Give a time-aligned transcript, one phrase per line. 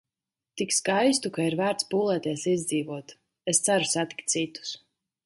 [0.59, 3.13] Tik skaistu, ka ir vērts pūlēties izdzīvot.
[3.55, 4.73] Es ceru satikt citus.